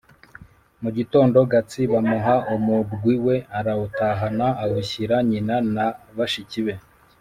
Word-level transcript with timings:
Mu 0.81 0.89
gitondo 0.97 1.37
Gatsi 1.51 1.81
bamuha 1.91 2.35
umurwi 2.55 3.13
we 3.25 3.35
arawutahana; 3.57 4.47
awushyira 4.63 5.15
nyina 5.29 5.55
na 5.75 5.85
bashiki 6.17 6.61
be. 6.65 6.73